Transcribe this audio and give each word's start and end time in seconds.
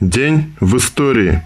День 0.00 0.54
в 0.60 0.76
истории. 0.76 1.42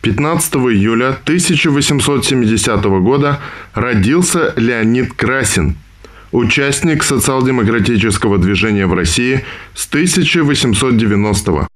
15 0.00 0.54
июля 0.54 1.10
1870 1.10 2.84
года 2.84 3.38
родился 3.74 4.54
Леонид 4.56 5.12
Красин, 5.12 5.76
участник 6.32 7.04
социал-демократического 7.04 8.38
движения 8.38 8.86
в 8.86 8.94
России 8.94 9.44
с 9.74 9.86
1890 9.88 11.68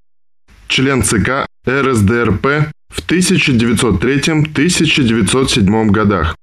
член 0.68 1.02
ЦК 1.02 1.44
РСДРП 1.68 2.70
в 2.88 3.06
1903-1907 3.06 5.90
годах, 5.90 6.34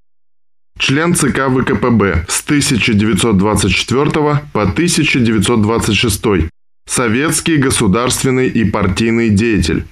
член 0.77 1.15
ЦК 1.15 1.49
ВКПБ 1.49 2.25
с 2.27 2.43
1924 2.43 4.41
по 4.53 4.61
1926 4.61 6.51
Советский 6.85 7.57
государственный 7.57 8.47
и 8.47 8.63
партийный 8.69 9.29
деятель. 9.29 9.85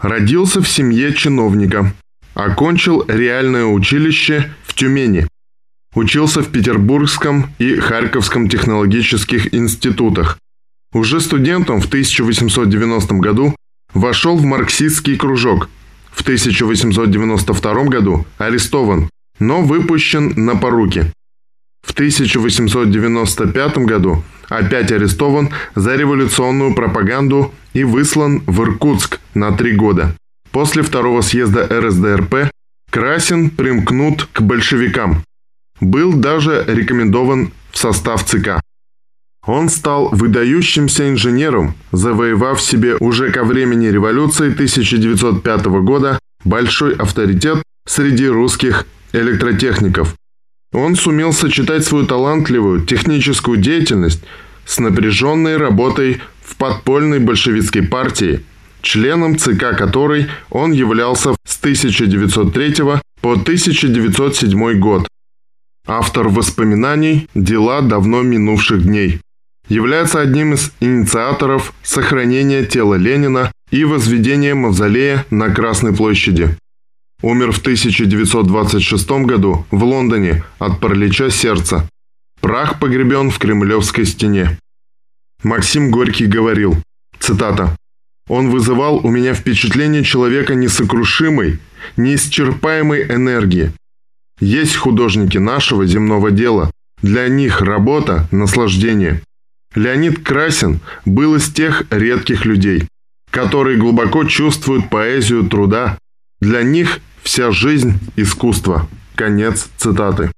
Родился 0.00 0.62
в 0.62 0.68
семье 0.68 1.12
чиновника. 1.12 1.92
Окончил 2.34 3.04
реальное 3.06 3.66
училище 3.66 4.52
в 4.64 4.74
Тюмени. 4.74 5.28
Учился 5.94 6.42
в 6.42 6.50
Петербургском 6.50 7.50
и 7.58 7.76
Харьковском 7.76 8.48
технологических 8.48 9.54
институтах. 9.54 10.38
Уже 10.92 11.20
студентом 11.20 11.80
в 11.80 11.86
1890 11.86 13.14
году 13.14 13.54
вошел 13.92 14.36
в 14.36 14.44
марксистский 14.44 15.16
кружок. 15.16 15.68
В 16.10 16.22
1892 16.22 17.84
году 17.84 18.26
арестован, 18.38 19.10
но 19.38 19.62
выпущен 19.62 20.32
на 20.36 20.56
поруки. 20.56 21.12
В 21.84 21.92
1895 21.92 23.78
году 23.78 24.24
опять 24.48 24.90
арестован 24.92 25.50
за 25.74 25.94
революционную 25.96 26.74
пропаганду 26.74 27.52
и 27.72 27.84
выслан 27.84 28.42
в 28.46 28.62
Иркутск 28.62 29.20
на 29.34 29.52
три 29.52 29.72
года. 29.72 30.14
После 30.50 30.82
второго 30.82 31.20
съезда 31.20 31.68
РСДРП 31.68 32.50
Красин 32.90 33.50
примкнут 33.50 34.28
к 34.32 34.40
большевикам. 34.40 35.24
Был 35.80 36.12
даже 36.12 36.64
рекомендован 36.66 37.52
в 37.72 37.78
состав 37.78 38.24
ЦК. 38.24 38.60
Он 39.46 39.68
стал 39.68 40.08
выдающимся 40.10 41.08
инженером, 41.10 41.74
завоевав 41.92 42.62
себе 42.62 42.96
уже 43.00 43.30
ко 43.30 43.44
времени 43.44 43.88
революции 43.88 44.52
1905 44.52 45.66
года 45.66 46.18
большой 46.44 46.94
авторитет 46.94 47.62
среди 47.86 48.26
русских 48.28 48.86
электротехников. 49.12 50.14
Он 50.74 50.96
сумел 50.96 51.32
сочетать 51.32 51.84
свою 51.84 52.04
талантливую 52.04 52.84
техническую 52.84 53.58
деятельность 53.58 54.24
с 54.66 54.80
напряженной 54.80 55.56
работой 55.56 56.20
в 56.42 56.56
подпольной 56.56 57.20
большевистской 57.20 57.82
партии, 57.82 58.44
членом 58.82 59.38
ЦК 59.38 59.76
которой 59.78 60.26
он 60.50 60.72
являлся 60.72 61.36
с 61.46 61.58
1903 61.60 62.74
по 63.20 63.32
1907 63.32 64.78
год. 64.80 65.06
Автор 65.86 66.28
воспоминаний 66.28 67.28
«Дела 67.36 67.80
давно 67.80 68.22
минувших 68.22 68.82
дней» 68.82 69.20
является 69.68 70.20
одним 70.20 70.54
из 70.54 70.72
инициаторов 70.80 71.72
сохранения 71.84 72.64
тела 72.64 72.96
Ленина 72.96 73.52
и 73.70 73.84
возведения 73.84 74.56
мавзолея 74.56 75.24
на 75.30 75.50
Красной 75.50 75.94
площади. 75.94 76.56
Умер 77.24 77.52
в 77.52 77.58
1926 77.60 79.10
году 79.24 79.64
в 79.70 79.82
Лондоне 79.82 80.44
от 80.58 80.78
паралича 80.78 81.30
сердца. 81.30 81.88
Прах 82.42 82.78
погребен 82.78 83.30
в 83.30 83.38
Кремлевской 83.38 84.04
стене. 84.04 84.58
Максим 85.42 85.90
Горький 85.90 86.26
говорил, 86.26 86.76
цитата, 87.18 87.74
«Он 88.28 88.50
вызывал 88.50 88.98
у 88.98 89.08
меня 89.08 89.32
впечатление 89.32 90.04
человека 90.04 90.54
несокрушимой, 90.54 91.60
неисчерпаемой 91.96 93.04
энергии. 93.04 93.72
Есть 94.38 94.76
художники 94.76 95.38
нашего 95.38 95.86
земного 95.86 96.30
дела. 96.30 96.70
Для 97.00 97.28
них 97.28 97.62
работа– 97.62 98.28
наслаждение. 98.32 99.22
Леонид 99.74 100.22
Красин 100.22 100.80
был 101.06 101.36
из 101.36 101.50
тех 101.50 101.84
редких 101.88 102.44
людей, 102.44 102.86
которые 103.30 103.78
глубоко 103.78 104.24
чувствуют 104.24 104.90
поэзию 104.90 105.48
труда. 105.48 105.96
Для 106.42 106.62
них 106.62 107.00
вся 107.24 107.50
жизнь– 107.50 107.98
искусство. 108.16 108.86
Конец 109.16 109.68
цитаты. 109.76 110.30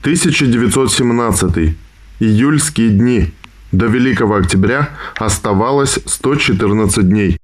1917. 0.00 1.76
Июльские 2.20 2.90
дни. 2.90 3.34
До 3.72 3.86
Великого 3.86 4.36
Октября 4.36 4.90
оставалось 5.16 5.98
114 6.06 7.06
дней. 7.06 7.36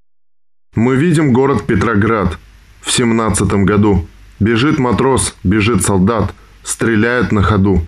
Мы 0.75 0.97
видим 0.97 1.33
город 1.33 1.67
Петроград 1.67 2.39
в 2.81 2.91
17 2.91 3.65
году. 3.65 4.07
Бежит 4.41 4.79
матрос, 4.79 5.35
бежит 5.45 5.83
солдат, 5.83 6.35
стреляет 6.63 7.33
на 7.33 7.43
ходу. 7.43 7.87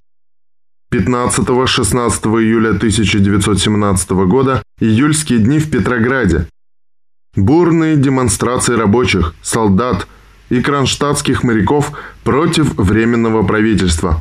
15-16 0.92 2.42
июля 2.42 2.70
1917 2.70 4.10
года 4.10 4.62
июльские 4.80 5.38
дни 5.38 5.58
в 5.58 5.70
Петрограде. 5.70 6.46
Бурные 7.34 7.96
демонстрации 7.96 8.74
рабочих, 8.74 9.34
солдат 9.42 10.06
и 10.48 10.60
кронштадтских 10.60 11.42
моряков 11.42 11.92
против 12.24 12.74
Временного 12.76 13.42
правительства. 13.42 14.20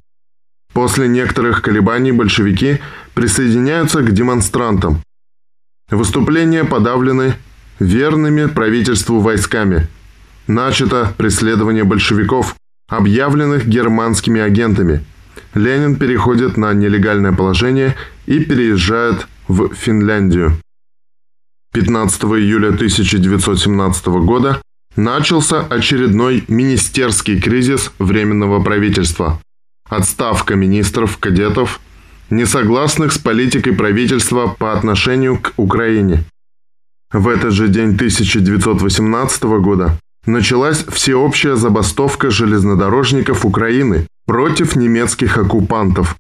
После 0.74 1.08
некоторых 1.08 1.62
колебаний 1.62 2.12
большевики 2.12 2.80
присоединяются 3.14 4.02
к 4.02 4.12
демонстрантам. 4.12 5.02
Выступления 5.90 6.64
подавлены 6.64 7.36
верными 7.80 8.48
правительству 8.48 9.20
войсками. 9.20 9.88
Начато 10.48 11.14
преследование 11.18 11.84
большевиков, 11.84 12.56
объявленных 12.90 13.68
германскими 13.68 14.42
агентами– 14.42 15.04
Ленин 15.56 15.96
переходит 15.96 16.58
на 16.58 16.74
нелегальное 16.74 17.32
положение 17.32 17.96
и 18.26 18.40
переезжает 18.40 19.28
в 19.48 19.74
Финляндию. 19.74 20.60
15 21.74 22.24
июля 22.24 22.70
1917 22.70 24.08
года 24.08 24.62
начался 24.96 25.62
очередной 25.62 26.44
министерский 26.48 27.40
кризис 27.40 27.92
Временного 28.00 28.64
правительства. 28.64 29.42
Отставка 29.90 30.56
министров, 30.56 31.18
кадетов, 31.18 31.80
несогласных 32.30 33.12
с 33.12 33.18
политикой 33.18 33.74
правительства 33.74 34.48
по 34.48 34.74
отношению 34.74 35.40
к 35.40 35.54
Украине. 35.58 36.24
В 37.12 37.28
этот 37.28 37.54
же 37.54 37.68
день 37.68 37.96
1918 37.96 39.44
года 39.44 40.00
началась 40.26 40.84
всеобщая 40.86 41.56
забастовка 41.56 42.32
железнодорожников 42.32 43.46
Украины, 43.46 44.08
против 44.26 44.76
немецких 44.76 45.38
оккупантов. 45.38 46.16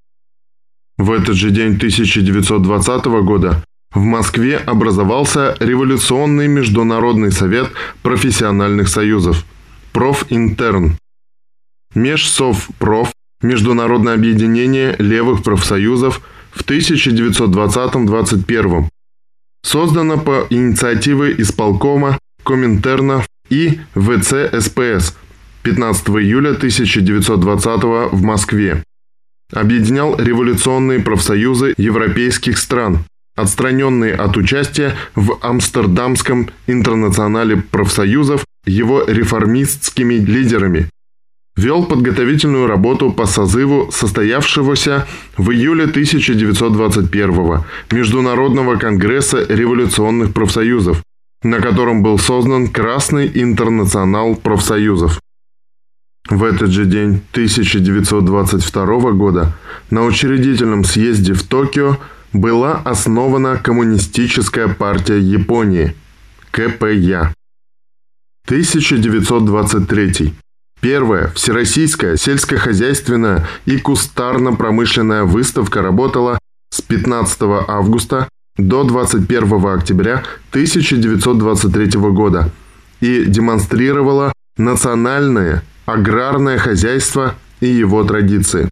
В 0.97 1.11
этот 1.11 1.35
же 1.35 1.49
день 1.49 1.75
1920 1.75 3.05
года 3.05 3.63
в 3.95 4.03
Москве 4.03 4.57
образовался 4.57 5.55
Революционный 5.59 6.47
международный 6.47 7.31
совет 7.31 7.71
профессиональных 8.03 8.89
союзов– 8.89 9.43
Профинтерн. 9.93 10.97
Межсовпроф– 11.95 13.11
Международное 13.41 14.13
объединение 14.13 14.95
левых 14.99 15.41
профсоюзов 15.43 16.21
в 16.51 16.63
1920-21. 16.65 18.89
Создано 19.63 20.19
по 20.19 20.45
инициативе 20.49 21.33
исполкома 21.41 22.19
Коминтерна 22.43 23.25
и 23.49 23.79
ВЦ 23.95 24.51
СПС– 24.59 25.15
15 25.63 26.09
июля 26.09 26.51
1920 26.51 27.83
в 28.11 28.21
Москве. 28.21 28.83
Объединял 29.53 30.19
революционные 30.19 30.99
профсоюзы 30.99 31.73
европейских 31.77 32.57
стран, 32.57 33.05
отстраненные 33.35 34.13
от 34.13 34.37
участия 34.37 34.95
в 35.13 35.37
Амстердамском 35.41 36.49
интернационале 36.67 37.57
профсоюзов 37.57 38.45
его 38.65 39.03
реформистскими 39.05 40.15
лидерами. 40.15 40.89
Вел 41.55 41.85
подготовительную 41.85 42.67
работу 42.67 43.11
по 43.11 43.25
созыву 43.25 43.89
состоявшегося 43.91 45.07
в 45.37 45.51
июле 45.51 45.85
1921 45.85 47.63
Международного 47.91 48.75
конгресса 48.75 49.45
революционных 49.47 50.33
профсоюзов, 50.33 51.01
на 51.43 51.61
котором 51.61 52.03
был 52.03 52.19
создан 52.19 52.67
Красный 52.67 53.31
интернационал 53.33 54.35
профсоюзов. 54.35 55.21
В 56.27 56.43
этот 56.43 56.71
же 56.71 56.85
день 56.85 57.21
1922 57.31 59.11
года 59.11 59.53
на 59.91 60.03
учредительном 60.03 60.83
съезде 60.83 61.33
в 61.33 61.43
Токио 61.43 61.99
была 62.39 62.81
основана 62.83 63.57
Коммунистическая 63.57 64.67
партия 64.67 65.19
Японии– 65.19 65.95
КПЯ. 66.51 67.33
1923. 68.47 70.33
Первая 70.81 71.29
Всероссийская 71.29 72.15
сельскохозяйственная 72.15 73.47
и 73.65 73.77
кустарно-промышленная 73.77 75.23
выставка 75.23 75.81
работала 75.81 76.37
с 76.71 76.81
15 76.81 77.41
августа 77.67 78.29
до 78.57 78.83
21 78.83 79.65
октября 79.65 80.23
1923 80.51 81.99
года 82.11 82.51
и 83.01 83.25
демонстрировала 83.25 84.31
национальное 84.57 85.63
аграрное 85.85 86.57
хозяйство 86.57 87.35
и 87.61 87.67
его 87.67 88.03
традиции. 88.03 88.69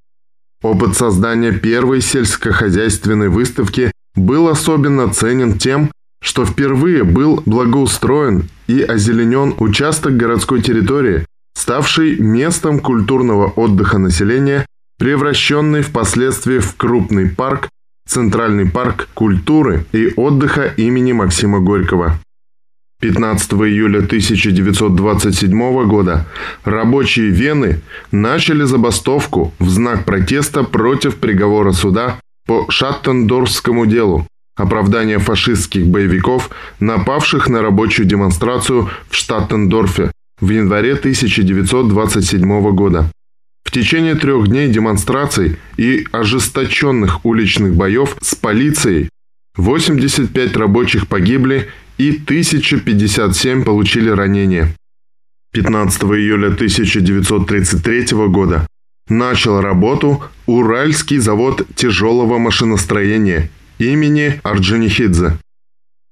Опыт 0.63 0.95
создания 0.95 1.51
первой 1.51 2.01
сельскохозяйственной 2.01 3.27
выставки 3.27 3.91
был 4.15 4.47
особенно 4.47 5.13
ценен 5.13 5.57
тем, 5.59 5.91
что 6.21 6.45
впервые 6.45 7.03
был 7.03 7.43
благоустроен 7.45 8.49
и 8.67 8.81
озеленен 8.81 9.55
участок 9.59 10.15
городской 10.15 10.61
территории, 10.61 11.25
ставший 11.53 12.17
местом 12.17 12.79
культурного 12.79 13.47
отдыха 13.49 13.97
населения, 13.97 14.65
превращенный 14.97 15.81
впоследствии 15.81 16.59
в 16.59 16.75
крупный 16.77 17.29
парк, 17.29 17.69
Центральный 18.07 18.69
парк 18.69 19.07
культуры 19.13 19.85
и 19.93 20.11
отдыха 20.15 20.73
имени 20.77 21.13
Максима 21.13 21.59
Горького. 21.59 22.19
15 23.03 23.51
июля 23.53 23.97
1927 23.97 25.87
года 25.87 26.25
рабочие 26.63 27.31
Вены 27.31 27.81
начали 28.13 28.63
забастовку 28.63 29.53
в 29.59 29.67
знак 29.67 30.05
протеста 30.05 30.63
против 30.63 31.17
приговора 31.17 31.73
суда 31.73 32.17
по 32.47 32.65
Шаттендорфскому 32.69 33.87
делу, 33.87 34.25
оправдание 34.55 35.19
фашистских 35.19 35.85
боевиков, 35.85 36.49
напавших 36.79 37.49
на 37.49 37.61
рабочую 37.61 38.07
демонстрацию 38.07 38.89
в 39.09 39.15
Штаттендорфе 39.17 40.13
в 40.39 40.49
январе 40.49 40.93
1927 40.93 42.71
года. 42.71 43.11
В 43.65 43.71
течение 43.71 44.15
трех 44.15 44.47
дней 44.47 44.69
демонстраций 44.69 45.57
и 45.75 46.07
ожесточенных 46.13 47.25
уличных 47.25 47.75
боев 47.75 48.15
с 48.21 48.33
полицией 48.33 49.09
85 49.57 50.55
рабочих 50.55 51.07
погибли 51.07 51.69
и 51.97 52.11
1057 52.11 53.63
получили 53.63 54.09
ранения. 54.09 54.75
15 55.53 56.03
июля 56.03 56.47
1933 56.47 58.27
года 58.27 58.67
начал 59.07 59.61
работу 59.61 60.23
Уральский 60.45 61.17
завод 61.17 61.67
тяжелого 61.75 62.37
машиностроения 62.39 63.49
имени 63.77 64.39
Орджоникидзе. 64.43 65.37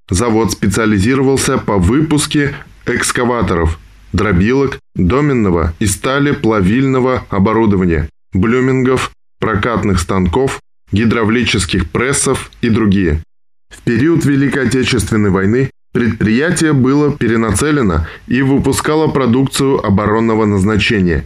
Завод 0.09 0.51
специализировался 0.51 1.57
по 1.57 1.77
выпуске 1.77 2.55
экскаваторов, 2.85 3.79
дробилок, 4.13 4.79
доменного 4.95 5.73
и 5.79 5.85
стали 5.85 6.31
плавильного 6.31 7.25
оборудования, 7.29 8.09
блюмингов, 8.33 9.11
прокатных 9.39 9.99
станков, 9.99 10.59
гидравлических 10.91 11.89
прессов 11.89 12.51
и 12.61 12.69
другие. 12.69 13.23
В 13.71 13.81
период 13.83 14.25
Великой 14.25 14.67
Отечественной 14.67 15.31
войны 15.31 15.71
предприятие 15.93 16.73
было 16.73 17.11
перенацелено 17.17 18.07
и 18.27 18.41
выпускало 18.41 19.07
продукцию 19.07 19.83
оборонного 19.83 20.45
назначения. 20.45 21.25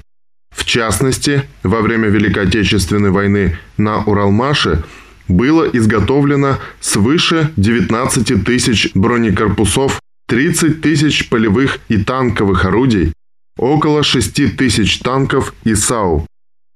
В 0.55 0.63
частности, 0.63 1.43
во 1.63 1.81
время 1.81 2.07
Великой 2.07 2.43
Отечественной 2.43 3.11
войны 3.11 3.57
на 3.77 4.03
Уралмаше 4.03 4.83
было 5.27 5.63
изготовлено 5.63 6.59
свыше 6.79 7.51
19 7.57 8.45
тысяч 8.45 8.91
бронекорпусов 8.93 9.99
30 10.27 10.81
тысяч 10.81 11.29
полевых 11.29 11.79
и 11.87 11.97
танковых 11.97 12.65
орудий, 12.65 13.13
около 13.57 14.03
6 14.03 14.55
тысяч 14.57 14.99
танков 14.99 15.53
и 15.63 15.75
САУ. 15.75 16.25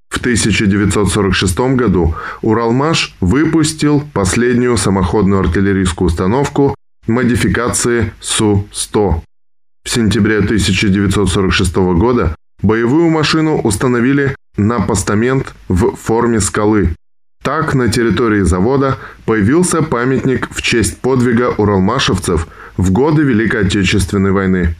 В 0.09 0.17
1946 0.19 1.59
году 1.75 2.15
Уралмаш 2.41 3.15
выпустил 3.21 4.03
последнюю 4.13 4.77
самоходную 4.77 5.41
артиллерийскую 5.41 6.07
установку 6.07 6.75
модификации 7.07 8.11
Су-100. 8.19 9.21
В 9.83 9.89
сентябре 9.89 10.39
1946 10.39 11.75
года 11.75 12.35
боевую 12.61 13.09
машину 13.09 13.59
установили 13.61 14.35
на 14.57 14.79
постамент 14.79 15.53
в 15.67 15.95
форме 15.95 16.41
скалы. 16.41 16.95
Так 17.43 17.73
на 17.73 17.89
территории 17.89 18.41
завода 18.41 18.97
появился 19.25 19.81
памятник 19.81 20.49
в 20.51 20.61
честь 20.61 20.97
подвига 20.97 21.53
уралмашевцев– 21.57 22.47
в 22.79 22.91
годы 22.93 23.23
Великой 23.23 23.65
Отечественной 23.65 24.31
войны. 24.31 24.75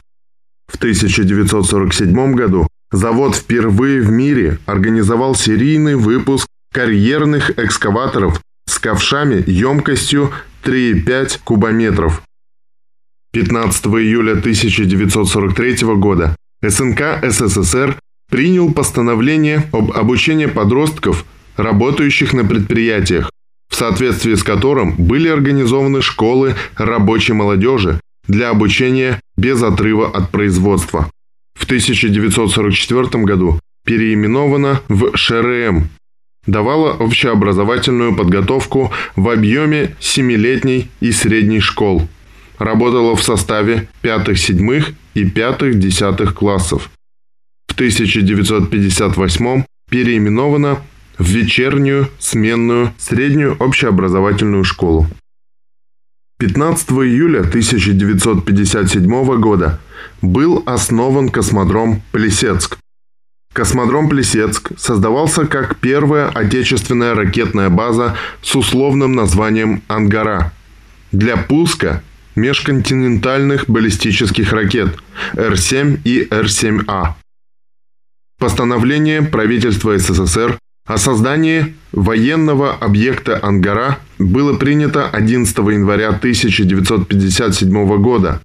В 0.68 0.76
1947 0.76 2.32
году 2.32 2.66
завод 2.92 3.36
впервые 3.36 4.00
в 4.00 4.10
мире 4.10 4.58
организовал 4.66 5.34
серийный 5.34 5.96
выпуск 5.96 6.46
карьерных 6.72 7.58
экскаваторов 7.58 8.40
с 8.66 8.78
ковшами 8.78 9.42
емкостью 9.46 10.32
3,5 10.64 11.40
кубометров. 11.44 12.22
15 13.32 13.86
июля 13.86 14.32
1943 14.32 15.94
года 15.96 16.36
СНК 16.62 17.20
СССР 17.22 17.96
принял 18.30 18.72
постановление 18.72 19.68
об 19.72 19.92
обучении 19.92 20.46
подростков, 20.46 21.24
работающих 21.56 22.32
на 22.32 22.44
предприятиях, 22.44 23.30
в 23.70 23.76
соответствии 23.76 24.34
с 24.34 24.42
которым 24.42 24.94
были 24.96 25.28
организованы 25.28 26.02
школы 26.02 26.54
рабочей 26.76 27.32
молодежи 27.32 28.00
для 28.26 28.50
обучения 28.50 29.20
без 29.36 29.62
отрыва 29.62 30.08
от 30.10 30.30
производства. 30.30 31.10
В 31.70 31.72
1944 31.72 33.22
году 33.22 33.60
переименована 33.86 34.80
в 34.88 35.16
ШРМ, 35.16 35.88
давала 36.44 36.94
общеобразовательную 36.94 38.16
подготовку 38.16 38.90
в 39.14 39.28
объеме 39.28 39.94
7-летней 40.00 40.90
и 40.98 41.12
средней 41.12 41.60
школ. 41.60 42.08
Работала 42.58 43.14
в 43.14 43.22
составе 43.22 43.86
5-7 44.02 44.94
и 45.14 45.22
5-10 45.22 46.32
классов. 46.32 46.90
В 47.68 47.74
1958 47.74 49.62
переименована 49.88 50.82
в 51.18 51.28
вечернюю, 51.28 52.08
сменную, 52.18 52.92
среднюю 52.98 53.54
общеобразовательную 53.60 54.64
школу. 54.64 55.06
15 56.40 56.90
июля 56.90 57.42
1957 57.42 59.40
года 59.40 59.78
был 60.22 60.62
основан 60.66 61.28
космодром 61.28 62.02
Плесецк. 62.12 62.78
Космодром 63.52 64.08
Плесецк 64.08 64.70
создавался 64.78 65.46
как 65.46 65.76
первая 65.76 66.28
отечественная 66.28 67.14
ракетная 67.14 67.68
база 67.68 68.16
с 68.42 68.54
условным 68.54 69.12
названием 69.12 69.82
«Ангара» 69.88 70.52
для 71.10 71.36
пуска 71.36 72.02
межконтинентальных 72.36 73.68
баллистических 73.68 74.52
ракет 74.52 74.96
Р-7 75.34 76.00
и 76.04 76.28
Р-7А. 76.30 77.14
Постановление 78.38 79.22
правительства 79.22 79.98
СССР 79.98 80.58
о 80.86 80.98
создании 80.98 81.74
военного 81.92 82.72
объекта 82.72 83.38
«Ангара» 83.42 83.98
было 84.18 84.56
принято 84.56 85.08
11 85.08 85.56
января 85.58 86.08
1957 86.08 88.02
года. 88.02 88.40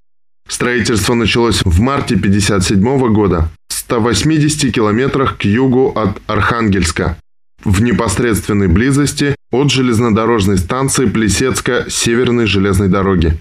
Строительство 0.48 1.14
началось 1.14 1.62
в 1.64 1.80
марте 1.80 2.14
1957 2.14 3.12
года 3.12 3.48
в 3.68 3.72
180 3.72 4.72
километрах 4.72 5.38
к 5.38 5.44
югу 5.44 5.92
от 5.94 6.20
Архангельска, 6.26 7.18
в 7.64 7.82
непосредственной 7.82 8.68
близости 8.68 9.34
от 9.50 9.72
железнодорожной 9.72 10.58
станции 10.58 11.06
Плесецка 11.06 11.86
Северной 11.88 12.46
железной 12.46 12.88
дороги. 12.88 13.36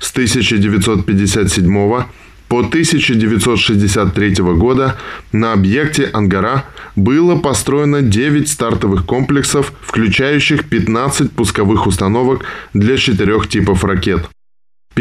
С 0.00 0.10
1957 0.10 2.04
по 2.48 2.58
1963 2.58 4.34
года 4.56 4.96
на 5.30 5.52
объекте 5.52 6.10
«Ангара» 6.12 6.64
было 6.96 7.36
построено 7.36 8.02
9 8.02 8.48
стартовых 8.48 9.06
комплексов, 9.06 9.72
включающих 9.82 10.68
15 10.68 11.30
пусковых 11.30 11.86
установок 11.86 12.44
для 12.74 12.96
четырех 12.96 13.48
типов 13.48 13.84
ракет. 13.84 14.28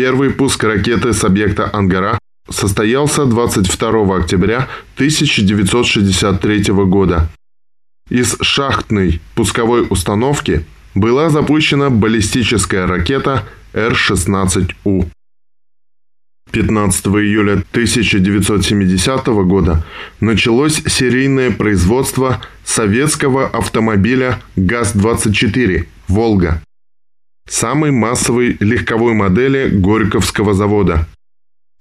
Первый 0.02 0.30
пуск 0.30 0.64
ракеты 0.64 1.12
с 1.12 1.26
объекта 1.26 1.70
«Ангара» 1.74 2.18
состоялся 2.50 3.26
22 3.26 4.16
октября 4.16 4.70
1963 4.96 6.64
года. 6.86 7.30
Из 8.10 8.38
шахтной 8.40 9.20
пусковой 9.36 9.86
установки 9.90 10.66
была 10.96 11.30
запущена 11.30 11.90
баллистическая 11.90 12.88
ракета 12.88 13.46
Р-16У. 13.74 15.10
15 16.52 17.06
июля 17.08 17.62
1970 17.72 19.28
года 19.28 19.86
началось 20.22 20.82
серийное 20.88 21.52
производство 21.52 22.42
советского 22.64 23.48
автомобиля 23.48 24.40
ГАЗ-24 24.56 25.88
«Волга», 26.08 26.62
самой 27.50 27.92
массовой 27.92 28.58
легковой 28.60 29.14
модели 29.14 29.70
Горьковского 29.70 30.54
завода. 30.54 31.08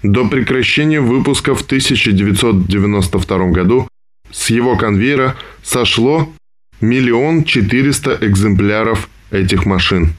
До 0.03 0.29
прекращения 0.29 1.01
выпуска 1.01 1.55
в 1.55 1.63
1992 1.63 3.51
году 3.51 3.89
с 4.31 4.51
его 4.51 4.77
конвейера 4.77 5.37
сошло 5.63 6.33
миллион 6.81 7.45
четыреста 7.45 8.17
экземпляров 8.21 9.09
этих 9.31 9.67
машин. 9.67 10.15